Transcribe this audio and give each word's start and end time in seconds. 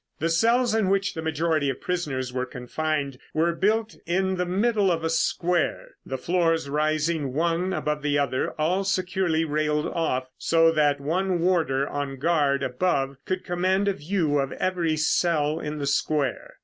The 0.17 0.29
cells 0.29 0.73
in 0.73 0.89
which 0.89 1.13
the 1.13 1.21
majority 1.21 1.69
of 1.69 1.79
prisoners 1.79 2.33
were 2.33 2.47
confined 2.47 3.19
were 3.35 3.53
built 3.53 3.95
in 4.07 4.35
the 4.37 4.47
middle 4.47 4.91
of 4.91 5.03
a 5.03 5.11
square, 5.11 5.89
the 6.03 6.17
floors 6.17 6.67
rising 6.69 7.33
one 7.35 7.71
above 7.71 8.01
the 8.01 8.17
other, 8.17 8.49
all 8.57 8.83
securely 8.83 9.45
railed 9.45 9.85
off, 9.85 10.27
so 10.39 10.71
that 10.71 10.99
one 10.99 11.39
warder 11.39 11.87
on 11.87 12.17
guard 12.17 12.63
above, 12.63 13.17
could 13.27 13.45
command 13.45 13.87
a 13.87 13.93
view 13.93 14.39
of 14.39 14.51
every 14.53 14.97
cell 14.97 15.59
in 15.59 15.77
the 15.77 15.85
square. 15.85 16.55